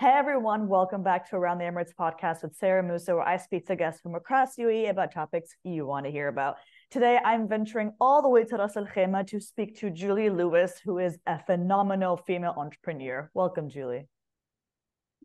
[0.00, 3.66] Hey everyone, welcome back to Around the Emirates podcast with Sara Mousa, where I speak
[3.66, 6.58] to guests from across UAE about topics you want to hear about.
[6.88, 10.74] Today, I'm venturing all the way to Ras Al Khaimah to speak to Julie Lewis,
[10.84, 13.28] who is a phenomenal female entrepreneur.
[13.34, 14.06] Welcome, Julie.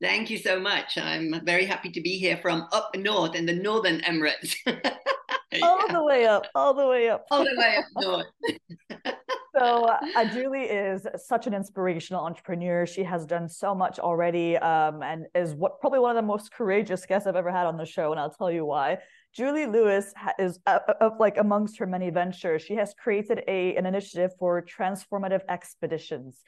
[0.01, 0.97] Thank you so much.
[0.97, 4.55] I'm very happy to be here from up north in the Northern Emirates.
[5.61, 7.25] all the way up, all the way up.
[7.29, 9.15] All the way up north.
[9.63, 12.85] so uh, Julie is such an inspirational entrepreneur.
[12.85, 16.51] She has done so much already, um, and is what probably one of the most
[16.53, 18.97] courageous guests I've ever had on the show, and I'll tell you why.
[19.33, 22.61] Julie Lewis is uh, uh, like amongst her many ventures.
[22.61, 26.43] She has created a an initiative for transformative expeditions.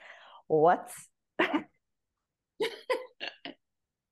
[0.48, 0.92] What?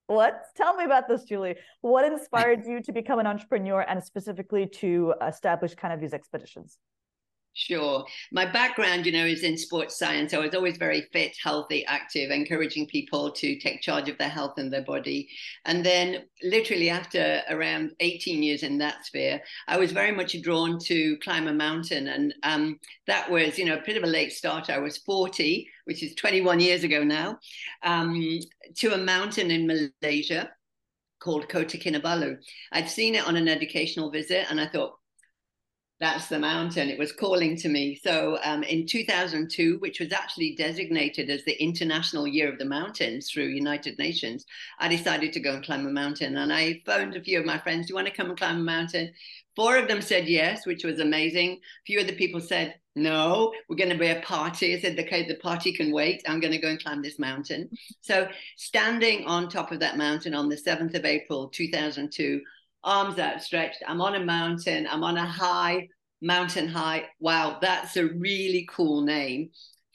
[0.07, 0.41] what?
[0.57, 1.55] Tell me about this, Julie.
[1.81, 6.79] What inspired you to become an entrepreneur and specifically to establish kind of these expeditions?
[7.55, 8.03] Sure.
[8.31, 10.33] My background, you know, is in sports science.
[10.33, 14.53] I was always very fit, healthy, active, encouraging people to take charge of their health
[14.57, 15.29] and their body.
[15.65, 20.79] And then, literally, after around 18 years in that sphere, I was very much drawn
[20.85, 22.07] to climb a mountain.
[22.07, 24.71] And um, that was, you know, a bit of a late start.
[24.71, 27.37] I was 40, which is 21 years ago now,
[27.83, 28.39] um,
[28.77, 29.67] to a mountain in
[30.01, 30.49] Malaysia
[31.19, 32.37] called Kota Kinabalu.
[32.71, 34.95] I'd seen it on an educational visit and I thought,
[35.99, 36.89] that's the mountain.
[36.89, 37.99] It was calling to me.
[38.03, 43.29] So um, in 2002, which was actually designated as the International Year of the Mountains
[43.29, 44.45] through United Nations,
[44.79, 46.35] I decided to go and climb a mountain.
[46.37, 48.57] And I phoned a few of my friends, do you want to come and climb
[48.57, 49.13] a mountain?
[49.55, 51.51] Four of them said yes, which was amazing.
[51.51, 54.75] A few of the people said, no, we're going to be a party.
[54.75, 56.23] I said, okay, the party can wait.
[56.27, 57.69] I'm going to go and climb this mountain.
[58.01, 58.27] So
[58.57, 62.41] standing on top of that mountain on the 7th of April, 2002,
[62.83, 63.83] arms outstretched.
[63.87, 64.87] I'm on a mountain.
[64.89, 65.87] I'm on a high
[66.21, 67.05] mountain high.
[67.19, 69.49] Wow, that's a really cool name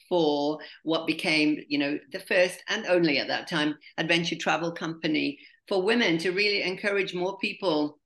[0.07, 5.37] for what became, you know, the first and only at that time adventure travel company
[5.67, 7.99] for women to really encourage more people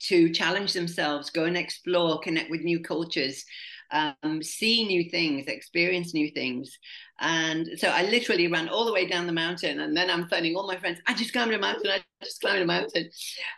[0.00, 3.44] to challenge themselves, go and explore, connect with new cultures,
[3.90, 6.78] um, see new things, experience new things.
[7.20, 9.80] And so I literally ran all the way down the mountain.
[9.80, 12.62] And then I'm phoning all my friends, I just climbed a mountain, I just climbed
[12.62, 13.08] a mountain.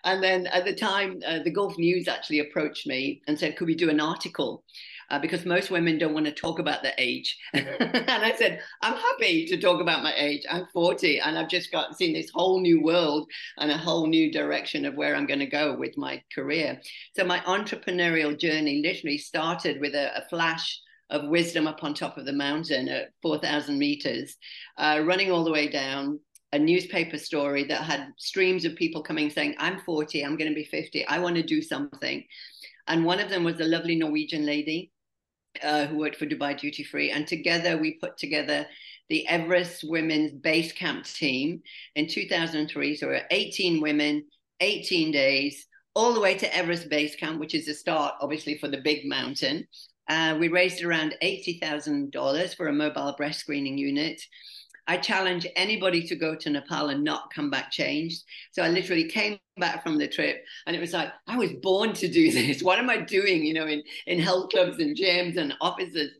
[0.05, 3.67] And then at the time, uh, the Gulf News actually approached me and said, Could
[3.69, 4.65] we do an article?
[5.11, 7.39] Uh, because most women don't want to talk about their age.
[7.55, 10.45] and I said, I'm happy to talk about my age.
[10.51, 14.31] I'm 40 and I've just got seen this whole new world and a whole new
[14.31, 16.81] direction of where I'm going to go with my career.
[17.17, 20.81] So my entrepreneurial journey literally started with a, a flash
[21.11, 24.37] of wisdom up on top of the mountain at 4,000 meters,
[24.77, 26.21] uh, running all the way down,
[26.53, 30.55] a newspaper story that had streams of people coming saying, I'm 40, I'm going to
[30.55, 32.25] be 50, I want to do something.
[32.87, 34.91] And one of them was a lovely Norwegian lady
[35.63, 38.67] uh, who worked for Dubai Duty Free, and together we put together
[39.09, 41.63] the Everest Women's Base Camp team
[41.95, 42.97] in 2003.
[42.97, 44.25] So we're 18 women,
[44.61, 48.69] 18 days, all the way to Everest Base Camp, which is the start, obviously, for
[48.69, 49.67] the big mountain.
[50.09, 54.21] Uh, we raised around $80,000 for a mobile breast screening unit.
[54.89, 58.25] I challenge anybody to go to Nepal and not come back changed.
[58.53, 61.93] So I literally came back from the trip and it was like, I was born
[61.93, 62.63] to do this.
[62.63, 66.11] What am I doing, you know, in, in health clubs and gyms and offices?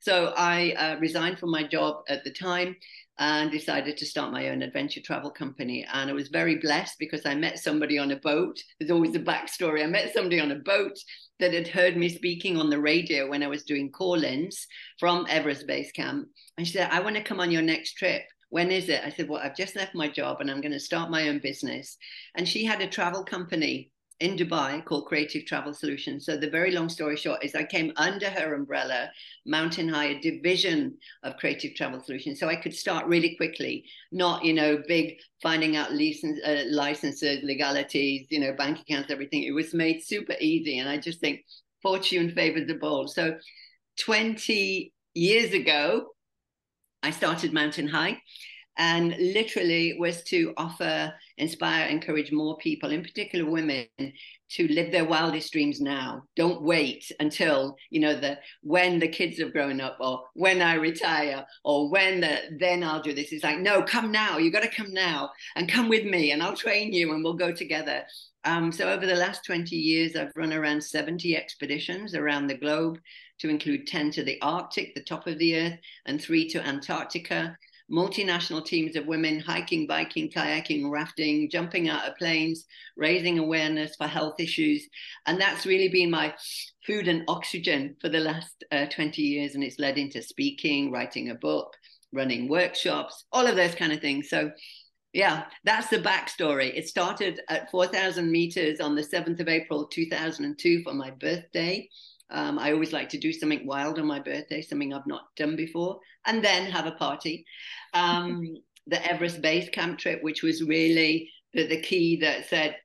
[0.00, 2.76] So I uh, resigned from my job at the time
[3.18, 5.86] and decided to start my own adventure travel company.
[5.92, 8.58] And I was very blessed because I met somebody on a boat.
[8.78, 9.82] There's always a backstory.
[9.82, 10.98] I met somebody on a boat
[11.38, 14.66] that had heard me speaking on the radio when I was doing call ins
[14.98, 16.28] from Everest Base Camp.
[16.56, 18.22] And she said, I want to come on your next trip.
[18.48, 19.02] When is it?
[19.04, 21.40] I said, Well, I've just left my job and I'm going to start my own
[21.40, 21.96] business.
[22.36, 26.24] And she had a travel company in Dubai called Creative Travel Solutions.
[26.24, 29.10] So the very long story short is I came under her umbrella,
[29.44, 32.40] Mountain High, a division of Creative Travel Solutions.
[32.40, 37.40] So I could start really quickly, not, you know, big finding out license, uh, licenses,
[37.42, 39.42] legalities, you know, bank accounts, everything.
[39.42, 40.78] It was made super easy.
[40.78, 41.44] And I just think
[41.82, 43.12] fortune favors the bold.
[43.12, 43.36] So
[43.98, 46.06] 20 years ago,
[47.02, 48.18] I started Mountain High
[48.78, 53.86] and literally was to offer, inspire, encourage more people, in particular women,
[54.48, 56.22] to live their wildest dreams now.
[56.36, 60.74] Don't wait until you know the when the kids have grown up, or when I
[60.74, 63.32] retire, or when the then I'll do this.
[63.32, 64.38] It's like no, come now.
[64.38, 67.34] You got to come now and come with me, and I'll train you, and we'll
[67.34, 68.04] go together.
[68.44, 72.98] Um, so over the last 20 years, I've run around 70 expeditions around the globe,
[73.40, 77.56] to include 10 to the Arctic, the top of the Earth, and three to Antarctica
[77.90, 82.64] multinational teams of women hiking, biking, kayaking, rafting, jumping out of planes,
[82.96, 84.86] raising awareness for health issues.
[85.26, 86.34] And that's really been my
[86.86, 89.54] food and oxygen for the last uh, 20 years.
[89.54, 91.74] And it's led into speaking, writing a book,
[92.12, 94.28] running workshops, all of those kind of things.
[94.28, 94.50] So
[95.12, 96.76] yeah, that's the backstory.
[96.76, 101.88] It started at 4,000 meters on the 7th of April, 2002, for my birthday.
[102.30, 105.56] Um, I always like to do something wild on my birthday, something I've not done
[105.56, 107.44] before, and then have a party.
[107.94, 108.42] Um,
[108.86, 112.76] the Everest Base Camp trip, which was really the, the key that said,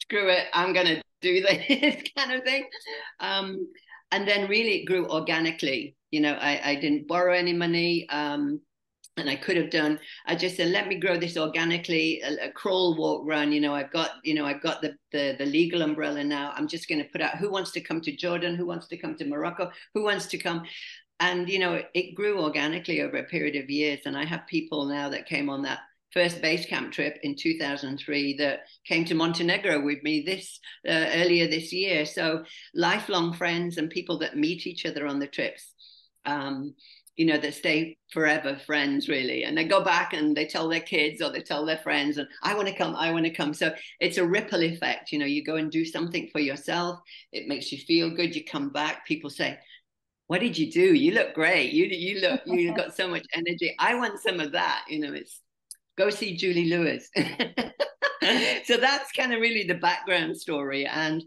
[0.00, 2.68] screw it, I'm going to do this kind of thing.
[3.20, 3.68] Um,
[4.10, 5.96] and then really it grew organically.
[6.10, 8.06] You know, I, I didn't borrow any money.
[8.10, 8.60] Um,
[9.16, 10.00] and I could have done.
[10.26, 13.52] I just said, let me grow this organically, a, a, crawl, walk, run.
[13.52, 16.52] You know, I've got, you know, I've got the, the the legal umbrella now.
[16.56, 18.96] I'm just going to put out who wants to come to Jordan, who wants to
[18.96, 20.62] come to Morocco, who wants to come,
[21.20, 24.00] and you know, it grew organically over a period of years.
[24.06, 25.80] And I have people now that came on that
[26.12, 31.48] first base camp trip in 2003 that came to Montenegro with me this uh, earlier
[31.48, 32.04] this year.
[32.04, 32.44] So
[32.74, 35.72] lifelong friends and people that meet each other on the trips.
[36.24, 36.74] Um,
[37.16, 39.44] you know, they stay forever friends, really.
[39.44, 42.26] And they go back and they tell their kids or they tell their friends, and
[42.42, 43.52] I want to come, I want to come.
[43.52, 45.12] So it's a ripple effect.
[45.12, 47.00] You know, you go and do something for yourself,
[47.32, 48.34] it makes you feel good.
[48.34, 49.58] You come back, people say,
[50.26, 50.94] what did you do?
[50.94, 51.72] You look great.
[51.72, 53.74] You you look you got so much energy.
[53.78, 54.84] I want some of that.
[54.88, 55.40] You know, it's
[55.98, 57.10] go see Julie Lewis.
[58.64, 60.86] so that's kind of really the background story.
[60.86, 61.22] And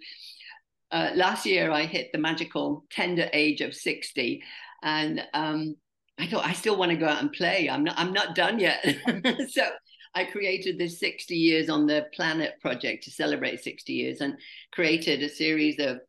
[0.92, 4.42] uh, last year I hit the magical tender age of 60
[4.86, 5.76] and um,
[6.18, 7.70] I thought I still want to go out and play.
[7.70, 8.86] I'm not I'm not done yet.
[9.50, 9.68] so
[10.14, 14.38] I created this 60 years on the planet project to celebrate 60 years and
[14.72, 16.00] created a series of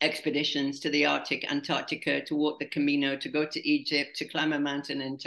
[0.00, 4.52] expeditions to the Arctic, Antarctica, to walk the Camino, to go to Egypt, to climb
[4.52, 5.18] a mountain in,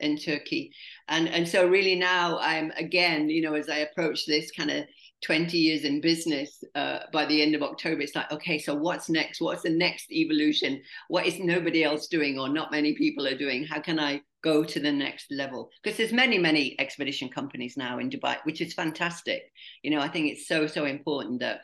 [0.00, 0.72] in Turkey.
[1.08, 4.84] And, and so really now I'm again, you know, as I approach this kind of
[5.24, 9.08] 20 years in business uh, by the end of October, it's like, okay, so what's
[9.08, 9.40] next?
[9.40, 10.82] What's the next evolution?
[11.08, 13.64] What is nobody else doing or not many people are doing?
[13.64, 15.70] How can I go to the next level?
[15.82, 19.50] Because there's many, many expedition companies now in Dubai, which is fantastic.
[19.82, 21.62] You know, I think it's so, so important that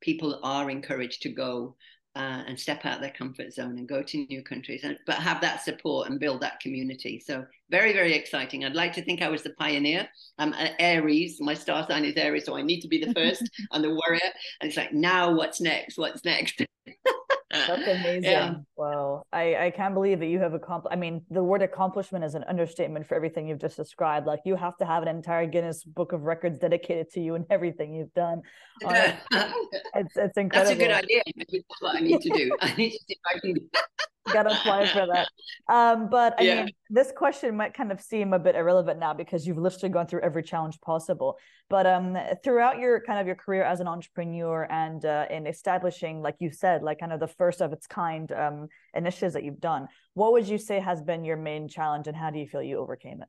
[0.00, 1.76] people are encouraged to go
[2.18, 5.40] uh, and step out their comfort zone and go to new countries, and, but have
[5.40, 7.22] that support and build that community.
[7.24, 8.64] So very, very exciting.
[8.64, 10.08] I'd like to think I was the pioneer.
[10.36, 11.38] I'm Aries.
[11.40, 14.20] My star sign is Aries, so I need to be the first and the warrior.
[14.60, 15.96] And it's like, now what's next?
[15.96, 16.60] What's next?
[17.50, 18.24] That's amazing.
[18.24, 18.54] Yeah.
[18.76, 19.22] Wow.
[19.32, 20.92] I, I can't believe that you have accomplished.
[20.92, 24.26] I mean, the word accomplishment is an understatement for everything you've just described.
[24.26, 27.44] Like you have to have an entire Guinness Book of Records dedicated to you and
[27.50, 28.42] everything you've done.
[28.84, 29.12] Uh,
[29.94, 30.50] it's it's incredible.
[30.50, 31.22] That's a good idea.
[31.36, 32.56] That's what I need to do.
[32.60, 33.54] I need to see if I can
[34.32, 35.28] gotta apply for that.
[35.68, 36.64] Um, but I yeah.
[36.64, 40.06] mean, this question might kind of seem a bit irrelevant now because you've literally gone
[40.06, 41.38] through every challenge possible.
[41.68, 46.22] But um, throughout your kind of your career as an entrepreneur and uh, in establishing,
[46.22, 49.60] like you said, like kind of the first of its kind um, initiatives that you've
[49.60, 52.62] done, what would you say has been your main challenge, and how do you feel
[52.62, 53.28] you overcame it?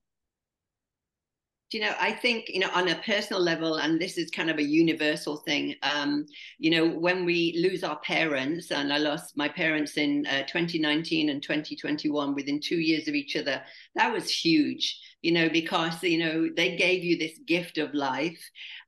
[1.72, 4.58] You know i think you know on a personal level and this is kind of
[4.58, 6.26] a universal thing um,
[6.58, 11.30] you know when we lose our parents and i lost my parents in uh, 2019
[11.30, 13.62] and 2021 within two years of each other
[13.96, 18.40] that was huge you know because you know they gave you this gift of life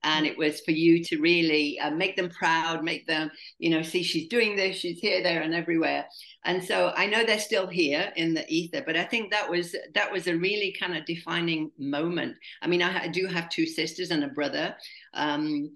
[0.04, 3.30] and it was for you to really uh, make them proud make them
[3.60, 6.06] you know see she's doing this she's here there and everywhere.
[6.44, 9.76] And so i know they're still here in the ether but i think that was
[9.94, 12.36] that was a really kind of defining moment.
[12.62, 14.76] I mean i do have two sisters and a brother
[15.14, 15.72] um,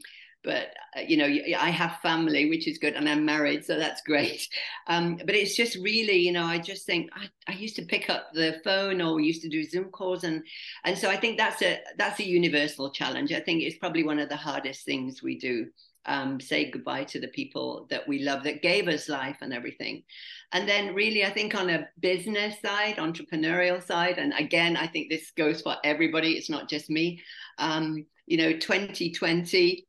[0.45, 1.25] but uh, you know
[1.59, 4.47] i have family which is good and i'm married so that's great.
[4.87, 8.07] Um, but it's just really you know i just think I, I, used to pick
[8.07, 10.43] up the phone or used to do zoom calls and
[10.83, 13.31] and so i think that's a that's a universal challenge.
[13.31, 15.67] I think it's probably one of the hardest things we do
[16.05, 20.03] um, say goodbye to the people that we love that gave us life and everything.
[20.51, 25.09] And then really i think on a business side entrepreneurial side and again i think
[25.09, 27.21] this goes for everybody it's not just me
[27.57, 29.85] um, you know 2020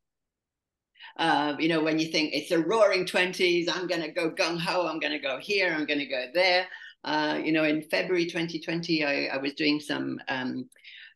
[1.17, 4.59] uh, you know, when you think it's a roaring 20s, I'm going to go gung
[4.59, 6.67] ho, I'm going to go here, I'm going to go there.
[7.03, 10.69] Uh, you know, in February 2020, I, I was doing some um,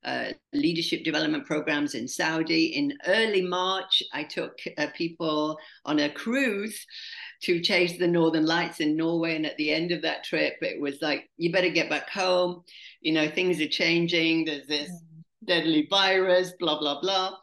[0.03, 2.77] uh, leadership development programs in Saudi.
[2.77, 6.85] In early March, I took uh, people on a cruise
[7.43, 9.35] to chase the northern lights in Norway.
[9.35, 12.63] And at the end of that trip, it was like, you better get back home.
[13.01, 14.45] You know, things are changing.
[14.45, 15.25] There's this mm.
[15.45, 17.35] deadly virus, blah, blah, blah.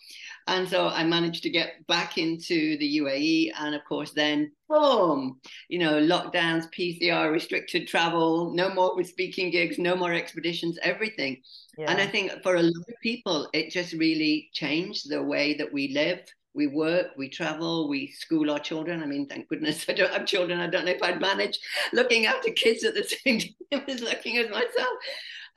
[0.49, 3.53] And so I managed to get back into the UAE.
[3.59, 9.51] And of course, then boom, you know, lockdowns, PCR, restricted travel, no more with speaking
[9.51, 11.43] gigs, no more expeditions, everything.
[11.77, 11.91] Yeah.
[11.91, 15.71] And I think for a lot of people, it just really changed the way that
[15.71, 16.21] we live.
[16.55, 19.03] We work, we travel, we school our children.
[19.03, 20.61] I mean, thank goodness I don't have children.
[20.61, 21.59] I don't know if I'd manage
[21.93, 23.41] looking after kids at the same
[23.71, 24.99] time as looking at myself.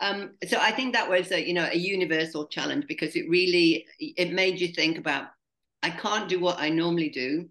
[0.02, 3.86] Um, so I think that was a, you know a universal challenge because it really
[4.00, 5.28] it made you think about
[5.84, 7.48] I can't do what I normally do,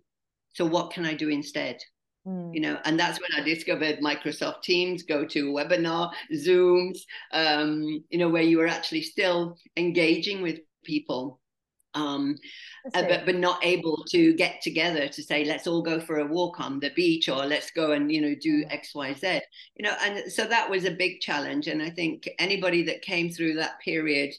[0.53, 1.79] so what can I do instead?
[2.27, 2.55] Mm.
[2.55, 6.99] You know, and that's when I discovered Microsoft Teams, GoToWebinar, Zooms,
[7.33, 11.40] um, you know, where you were actually still engaging with people
[11.95, 12.37] um,
[12.95, 16.27] uh, but but not able to get together to say let's all go for a
[16.27, 19.41] walk on the beach or let's go and you know do X Y Z.
[19.77, 23.31] You know and so that was a big challenge and I think anybody that came
[23.31, 24.35] through that period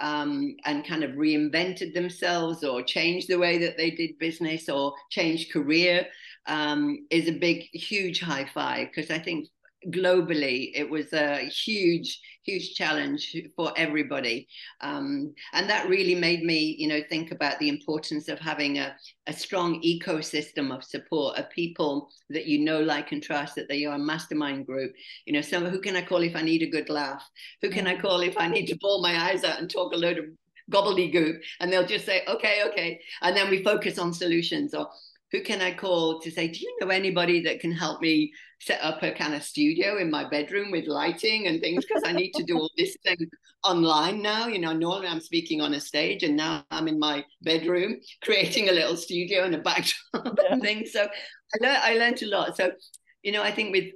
[0.00, 4.92] um, and kind of reinvented themselves or changed the way that they did business or
[5.10, 6.06] changed career
[6.46, 9.48] um, is a big huge high five because I think
[9.90, 14.46] globally it was a huge huge challenge for everybody.
[14.80, 18.94] Um, and that really made me you know think about the importance of having a,
[19.26, 23.84] a strong ecosystem of support of people that you know like and trust that they
[23.84, 24.92] are a mastermind group.
[25.26, 27.28] You know some who can i call if i need a good laugh?
[27.62, 29.96] Who can i call if i need to bawl my eyes out and talk a
[29.96, 30.26] load of
[30.70, 31.38] gobbledygook?
[31.60, 33.00] And they'll just say okay okay.
[33.22, 34.74] And then we focus on solutions.
[34.74, 34.88] Or
[35.34, 38.32] who can I call to say, do you know anybody that can help me
[38.64, 41.84] set up a kind of studio in my bedroom with lighting and things?
[41.84, 43.18] Because I need to do all this thing
[43.64, 44.46] online now.
[44.46, 48.68] You know, normally I'm speaking on a stage and now I'm in my bedroom creating
[48.68, 50.52] a little studio and a backdrop yeah.
[50.52, 50.92] and things.
[50.92, 52.56] So I, le- I learned a lot.
[52.56, 52.72] So,
[53.22, 53.92] you know, I think with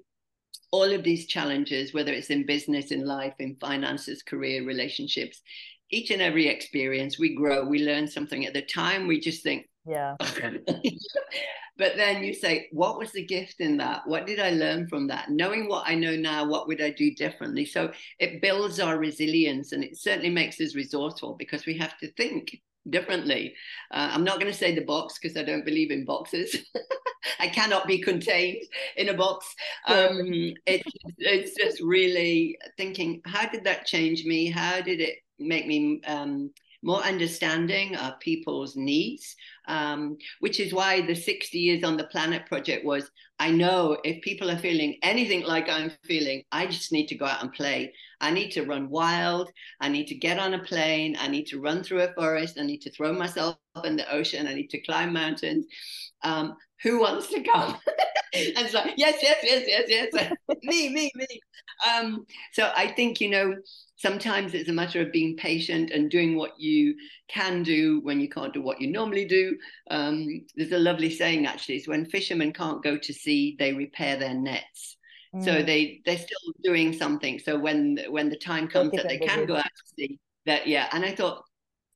[0.71, 5.41] all of these challenges, whether it's in business, in life, in finances, career, relationships,
[5.91, 8.45] each and every experience, we grow, we learn something.
[8.45, 10.16] At the time, we just think, yeah.
[11.78, 14.02] but then you say, what was the gift in that?
[14.07, 15.30] What did I learn from that?
[15.30, 17.64] Knowing what I know now, what would I do differently?
[17.64, 22.12] So it builds our resilience and it certainly makes us resourceful because we have to
[22.12, 23.54] think differently.
[23.90, 26.57] Uh, I'm not going to say the box because I don't believe in boxes.
[27.40, 28.62] I cannot be contained
[28.97, 29.54] in a box.
[29.87, 30.83] Um, it,
[31.18, 34.50] it's just really thinking, how did that change me?
[34.50, 36.50] How did it make me um,
[36.83, 39.35] more understanding of people's needs,
[39.67, 44.21] um, which is why the 60 Years on the Planet project was I know if
[44.23, 47.93] people are feeling anything like I'm feeling, I just need to go out and play.
[48.21, 49.51] I need to run wild.
[49.81, 51.17] I need to get on a plane.
[51.21, 52.59] I need to run through a forest.
[52.59, 54.49] I need to throw myself in the ocean.
[54.49, 55.67] I need to climb mountains.
[56.25, 57.79] Um, who wants to come?
[58.57, 60.33] and so, yes, yes, yes, yes, yes.
[60.63, 61.27] me, me, me.
[61.89, 63.55] Um, so I think, you know,
[63.97, 66.95] sometimes it's a matter of being patient and doing what you
[67.29, 69.57] can do when you can't do what you normally do.
[69.91, 74.17] Um, there's a lovely saying actually: is when fishermen can't go to sea, they repair
[74.17, 74.97] their nets.
[75.35, 75.45] Mm.
[75.45, 77.39] So they they're still doing something.
[77.39, 80.89] So when when the time comes that they can go out to sea, that yeah.
[80.93, 81.45] And I thought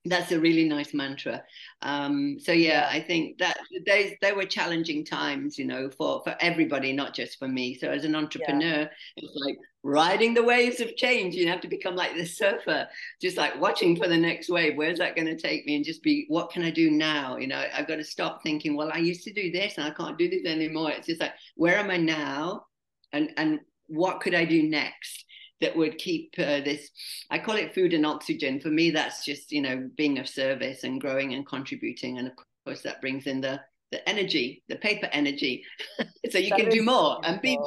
[0.04, 1.42] that's a really nice mantra.
[1.82, 6.36] Um, so yeah, I think that they they were challenging times, you know, for for
[6.40, 7.76] everybody, not just for me.
[7.76, 8.88] So as an entrepreneur, yeah.
[9.16, 11.34] it's like riding the waves of change.
[11.34, 12.88] You have to become like the surfer,
[13.20, 14.76] just like watching for the next wave.
[14.76, 15.76] Where's that going to take me?
[15.76, 17.36] And just be, what can I do now?
[17.36, 19.90] You know, I've got to stop thinking, well, I used to do this and I
[19.90, 20.90] can't do this anymore.
[20.90, 22.66] It's just like, where am I now?
[23.12, 25.24] And and what could I do next?
[25.62, 26.90] That would keep uh, this
[27.30, 30.84] i call it food and oxygen for me that's just you know being of service
[30.84, 32.34] and growing and contributing and of
[32.66, 33.58] course that brings in the
[33.90, 35.64] the energy the paper energy
[36.30, 37.24] so you that can do more beautiful.
[37.24, 37.58] and be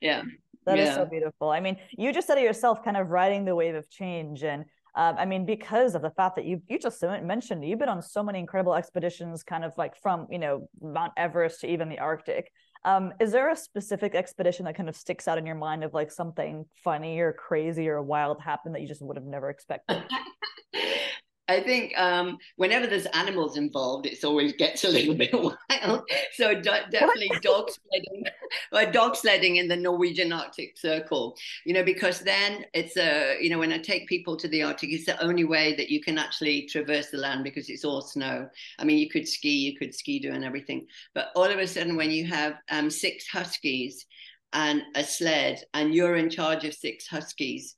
[0.00, 0.22] yeah
[0.66, 0.90] That yeah.
[0.90, 3.74] is so beautiful i mean you just said it yourself kind of riding the wave
[3.74, 4.64] of change and
[4.96, 8.02] um, I mean, because of the fact that you you just mentioned you've been on
[8.02, 12.00] so many incredible expeditions, kind of like from you know Mount Everest to even the
[12.00, 12.50] Arctic.
[12.84, 15.92] Um, is there a specific expedition that kind of sticks out in your mind of
[15.92, 20.02] like something funny or crazy or wild happened that you just would have never expected?
[21.50, 26.08] I think um, whenever there's animals involved, it always gets a little bit wild.
[26.34, 28.24] So do- definitely dog sledding,
[28.72, 31.36] or dog sledding in the Norwegian Arctic Circle.
[31.66, 34.90] You know, because then it's a you know when I take people to the Arctic,
[34.92, 38.48] it's the only way that you can actually traverse the land because it's all snow.
[38.78, 41.96] I mean, you could ski, you could Ski-Doo and everything, but all of a sudden
[41.96, 44.06] when you have um, six huskies
[44.52, 47.76] and a sled, and you're in charge of six huskies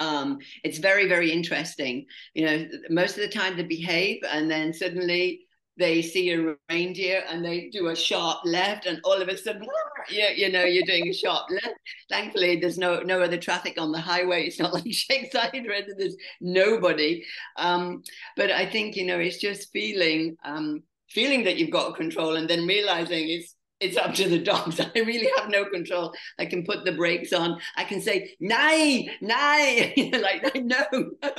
[0.00, 2.06] um, it's very very interesting.
[2.34, 7.24] You know most of the time they behave and then suddenly they see a reindeer
[7.28, 9.66] and they do a sharp left and all of a sudden
[10.10, 11.76] you, you know you're doing a sharp left.
[12.10, 14.46] Thankfully there's no no other traffic on the highway.
[14.46, 17.24] It's not like Sheikh Zayed where there's nobody.
[17.56, 18.02] Um,
[18.36, 22.48] but i think you know it's just feeling um, feeling that you've got control and
[22.48, 24.78] then realizing it's it's up to the dogs.
[24.94, 26.12] I really have no control.
[26.38, 27.58] I can put the brakes on.
[27.76, 30.84] I can say, nay, nay, like, no.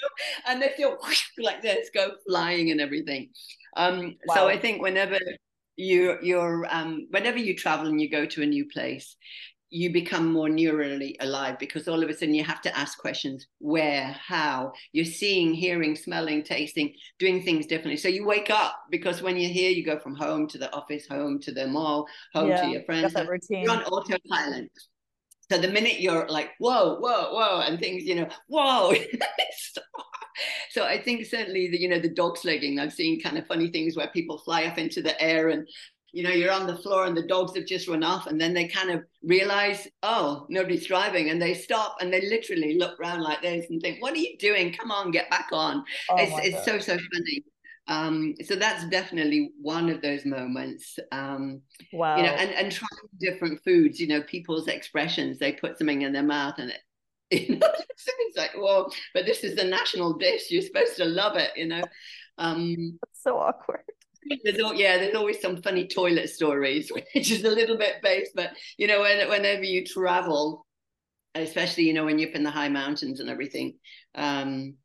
[0.47, 0.97] and they feel
[1.37, 3.29] like this, go flying and everything.
[3.77, 4.35] Um, wow.
[4.35, 5.19] So I think whenever
[5.77, 9.15] you, you're, um, whenever you travel and you go to a new place,
[9.71, 13.47] you become more neurally alive because all of a sudden you have to ask questions.
[13.59, 14.11] Where?
[14.11, 14.73] How?
[14.91, 17.95] You're seeing hearing smelling tasting doing things differently.
[17.95, 21.07] So you wake up because when you're here you go from home to the office
[21.07, 23.13] home to the mall home yeah, to your friends.
[23.13, 23.63] that routine.
[23.63, 24.69] you're on autopilot.
[25.49, 28.93] So the minute you're like whoa whoa whoa and things you know whoa
[30.69, 33.69] so I think certainly the you know the dog sledding I've seen kind of funny
[33.69, 35.67] things where people fly up into the air and
[36.11, 38.53] you know you're on the floor and the dogs have just run off and then
[38.53, 43.21] they kind of realize oh nobody's driving and they stop and they literally look around
[43.21, 44.73] like this and think what are you doing?
[44.73, 45.83] Come on get back on.
[46.09, 47.43] Oh it's, it's so so funny.
[47.87, 52.89] Um, so that's definitely one of those moments um, wow you know and, and trying
[53.19, 56.79] different foods you know people's expressions they put something in their mouth and it
[57.49, 61.35] you know it's like well but this is the national dish you're supposed to love
[61.35, 61.81] it you know?
[62.37, 63.81] Um, that's so awkward
[64.43, 68.31] there's all, yeah, there's always some funny toilet stories, which is a little bit based,
[68.35, 70.65] but you know, when, whenever you travel,
[71.35, 73.75] especially you know when you're up in the high mountains and everything,
[74.15, 74.75] um,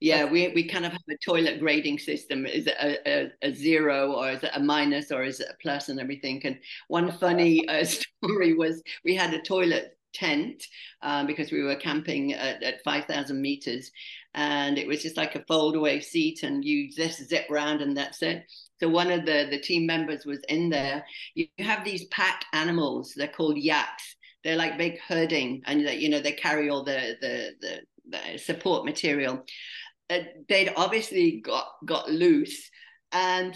[0.00, 2.46] yeah, we we kind of have a toilet grading system.
[2.46, 5.56] Is it a, a, a, zero or is it a minus or is it a
[5.60, 6.40] plus and everything?
[6.44, 7.84] And one funny uh,
[8.22, 10.64] story was we had a toilet tent
[11.02, 13.90] um, because we were camping at, at 5,000 meters
[14.34, 17.96] and it was just like a fold away seat and you just zip around and
[17.96, 18.44] that's it.
[18.80, 21.04] So one of the, the team members was in there.
[21.34, 24.16] You have these pack animals, they're called yaks.
[24.42, 28.86] They're like big herding and you know, they carry all the, the, the, the support
[28.86, 29.44] material.
[30.08, 32.70] Uh, they'd obviously got, got loose
[33.12, 33.54] and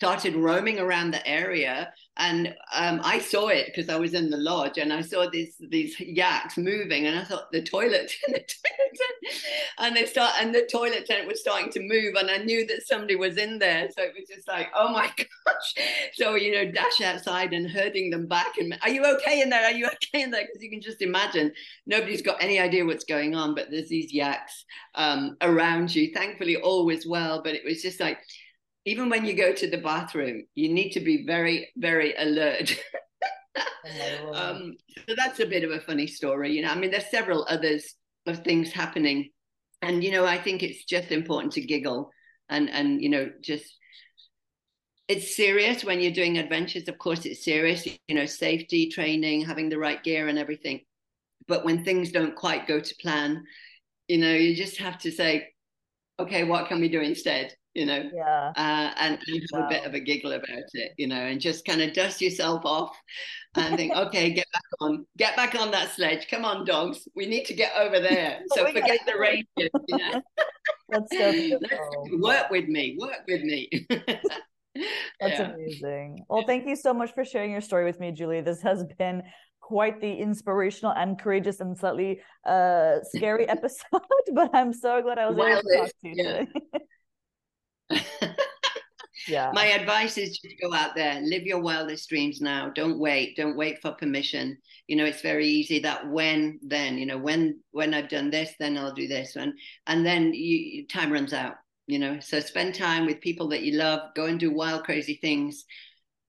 [0.00, 4.38] started roaming around the area and um, I saw it because I was in the
[4.38, 8.46] lodge and I saw these these yaks moving and I thought the toilet, the toilet
[8.94, 9.42] tent,
[9.78, 12.86] and they start and the toilet tent was starting to move and I knew that
[12.86, 15.10] somebody was in there so it was just like oh my
[15.46, 15.86] gosh.
[16.14, 19.64] So you know dash outside and herding them back and are you okay in there?
[19.64, 20.46] Are you okay in there?
[20.46, 21.52] Because you can just imagine
[21.84, 24.64] nobody's got any idea what's going on but there's these yaks
[24.94, 28.18] um, around you thankfully all was well but it was just like
[28.84, 32.76] even when you go to the bathroom, you need to be very, very alert.
[33.56, 34.76] oh um,
[35.08, 36.52] so that's a bit of a funny story.
[36.52, 37.94] You know, I mean, there's several others
[38.26, 39.30] of things happening.
[39.82, 42.10] And, you know, I think it's just important to giggle
[42.48, 43.64] and, and, you know, just,
[45.08, 46.88] it's serious when you're doing adventures.
[46.88, 50.80] Of course, it's serious, you know, safety training, having the right gear and everything.
[51.48, 53.44] But when things don't quite go to plan,
[54.08, 55.48] you know, you just have to say,
[56.18, 57.54] okay, what can we do instead?
[57.74, 59.66] You know, yeah, uh, and, and have wow.
[59.66, 62.62] a bit of a giggle about it, you know, and just kind of dust yourself
[62.64, 62.96] off
[63.54, 66.26] and think, okay, get back on, get back on that sledge.
[66.28, 68.40] Come on, dogs, we need to get over there.
[68.54, 70.20] So forget the rangers, you know.
[70.88, 71.58] That's so
[72.18, 73.68] work with me, work with me.
[73.88, 75.52] That's yeah.
[75.52, 76.24] amazing.
[76.28, 78.40] Well, thank you so much for sharing your story with me, Julie.
[78.40, 79.22] This has been
[79.60, 84.00] quite the inspirational and courageous and slightly uh, scary episode,
[84.34, 86.38] but I'm so glad I was able to talk to you yeah.
[86.40, 86.52] today
[89.26, 89.50] yeah.
[89.52, 92.70] My advice is just go out there, live your wildest dreams now.
[92.70, 93.36] Don't wait.
[93.36, 94.58] Don't wait for permission.
[94.86, 98.54] You know, it's very easy that when then, you know, when when I've done this,
[98.58, 99.36] then I'll do this.
[99.36, 99.52] And
[99.86, 101.54] and then you time runs out,
[101.86, 102.20] you know.
[102.20, 105.64] So spend time with people that you love, go and do wild, crazy things.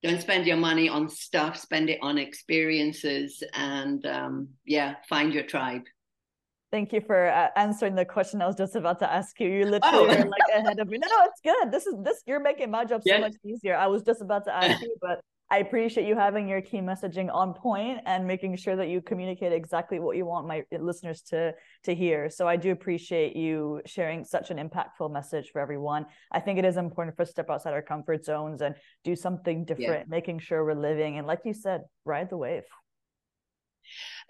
[0.03, 5.43] Don't spend your money on stuff, spend it on experiences and um, yeah, find your
[5.43, 5.83] tribe.
[6.71, 9.49] Thank you for uh, answering the question I was just about to ask you.
[9.49, 10.29] You literally oh.
[10.29, 10.97] like ahead of me.
[10.97, 11.71] No, no, it's good.
[11.71, 12.21] This is this.
[12.25, 13.75] You're making my job so much easier.
[13.75, 15.19] I was just about to ask you, but
[15.51, 19.51] I appreciate you having your key messaging on point and making sure that you communicate
[19.51, 21.53] exactly what you want my listeners to
[21.83, 22.29] to hear.
[22.29, 26.05] So I do appreciate you sharing such an impactful message for everyone.
[26.31, 29.13] I think it is important for us to step outside our comfort zones and do
[29.13, 30.15] something different, yeah.
[30.15, 32.63] making sure we're living and, like you said, ride the wave.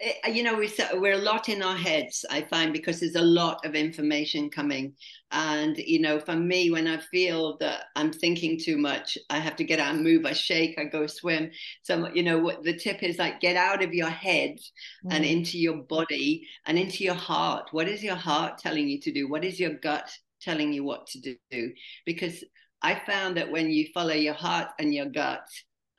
[0.02, 0.60] Eh, you know,
[0.96, 4.94] we're a lot in our heads, I find, because there's a lot of information coming.
[5.32, 9.56] And, you know, for me, when I feel that I'm thinking too much, I have
[9.58, 10.26] to get out and move.
[10.26, 11.52] I shake, I go swim.
[11.84, 14.58] So, you know, what the tip is like get out of your head
[15.06, 15.12] mm.
[15.14, 17.70] and into your body and into your heart.
[17.72, 19.30] What is your heart telling you to do?
[19.30, 20.10] What is your gut
[20.42, 21.72] telling you what to do?
[22.06, 22.44] Because
[22.82, 25.48] I found that when you follow your heart and your gut,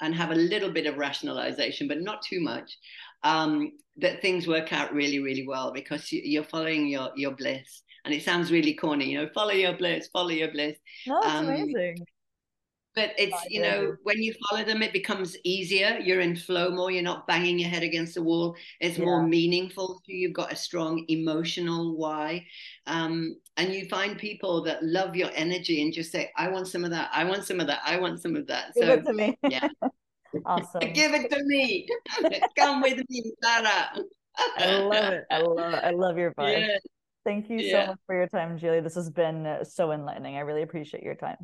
[0.02, 2.76] and have a little bit of rationalization, but not too much
[3.24, 7.82] um, that things work out really, really well because you're following your your bliss.
[8.04, 10.76] And it sounds really corny, you know, follow your bliss, follow your bliss.
[11.06, 11.96] No, it's um, amazing.
[12.94, 15.98] But it's, you know, when you follow them, it becomes easier.
[16.02, 16.90] You're in flow more.
[16.90, 18.54] You're not banging your head against the wall.
[18.80, 19.04] It's yeah.
[19.06, 20.02] more meaningful.
[20.04, 22.44] You've got a strong emotional why.
[22.86, 26.84] Um, and you find people that love your energy and just say, I want some
[26.84, 27.08] of that.
[27.14, 27.80] I want some of that.
[27.82, 28.74] I want some of that.
[28.74, 29.38] So, Give it to me.
[29.48, 29.68] yeah.
[30.46, 30.80] Awesome.
[30.94, 31.86] Give it to me.
[32.56, 33.92] Come with me, Sara.
[34.58, 35.24] I love it.
[35.30, 35.84] I love it.
[35.84, 36.60] I love your vibe.
[36.68, 36.76] Yeah.
[37.24, 37.84] Thank you Yeah.
[37.84, 38.80] so much for your time, Julie.
[38.80, 40.36] This has been uh, so enlightening.
[40.36, 41.36] I really appreciate your time.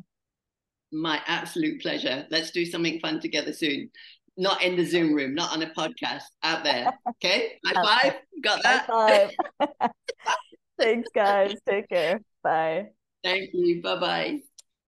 [0.91, 2.25] My absolute pleasure.
[2.29, 3.89] Let's do something fun together soon.
[4.35, 6.91] Not in the Zoom room, not on a podcast, out there.
[7.09, 7.53] Okay?
[7.65, 8.13] High five.
[8.41, 8.85] Got that?
[8.89, 9.91] High five.
[10.79, 11.55] Thanks, guys.
[11.67, 12.19] Take care.
[12.43, 12.87] Bye.
[13.23, 13.81] Thank you.
[13.81, 14.39] Bye bye.